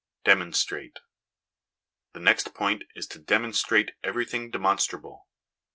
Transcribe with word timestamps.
Demonstrate. 0.23 0.97
The 2.13 2.19
next 2.21 2.55
point 2.55 2.85
is 2.95 3.05
to 3.05 3.19
demonstrate 3.19 3.91
everything 4.03 4.49
demonstrable. 4.49 5.27